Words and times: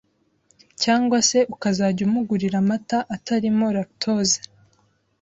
cg 0.81 1.09
se 1.29 1.39
ukazajya 1.53 2.01
umugurira 2.09 2.55
amata 2.63 2.97
atarimo 3.15 3.65
lactose 3.75 4.37